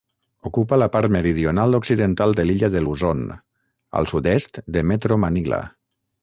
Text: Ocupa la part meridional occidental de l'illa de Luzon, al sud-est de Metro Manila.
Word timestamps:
Ocupa 0.49 0.77
la 0.83 0.85
part 0.93 1.11
meridional 1.15 1.77
occidental 1.79 2.33
de 2.39 2.45
l'illa 2.47 2.71
de 2.77 2.81
Luzon, 2.87 3.21
al 4.01 4.09
sud-est 4.15 4.59
de 4.79 4.85
Metro 4.95 5.21
Manila. 5.27 5.63